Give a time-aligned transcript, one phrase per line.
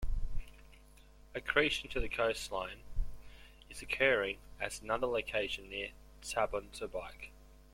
[1.35, 2.79] Accretion to the coastline
[3.69, 5.89] is occurring at another location near
[6.23, 7.29] Tabontebike.